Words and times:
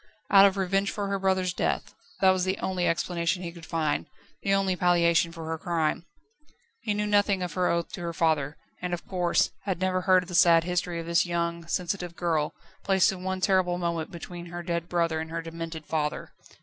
Out 0.31 0.47
of 0.47 0.57
revenge 0.57 0.89
for 0.89 1.09
her 1.09 1.19
brother's 1.19 1.53
death 1.53 1.93
that 2.21 2.31
was 2.31 2.43
the 2.43 2.57
only 2.57 2.87
explanation 2.87 3.43
he 3.43 3.51
could 3.51 3.67
find, 3.67 4.07
the 4.41 4.51
only 4.51 4.75
palliation 4.75 5.31
for 5.31 5.45
her 5.45 5.59
crime. 5.59 6.07
He 6.81 6.95
knew 6.95 7.05
nothing 7.05 7.43
of 7.43 7.53
her 7.53 7.67
oath 7.67 7.91
to 7.91 8.01
her 8.01 8.11
father, 8.11 8.57
and, 8.81 8.95
of 8.95 9.05
course, 9.07 9.51
had 9.65 9.79
never 9.79 10.01
heard 10.01 10.23
of 10.23 10.29
the 10.29 10.33
sad 10.33 10.63
history 10.63 10.99
of 10.99 11.05
this 11.05 11.27
young, 11.27 11.67
sensitive 11.67 12.15
girl 12.15 12.55
placed 12.83 13.11
in 13.11 13.21
one 13.23 13.41
terrible 13.41 13.77
moment 13.77 14.09
between 14.09 14.47
her 14.47 14.63
dead 14.63 14.89
brother 14.89 15.19
and 15.19 15.29
her 15.29 15.43
demented 15.43 15.85
father. 15.85 16.33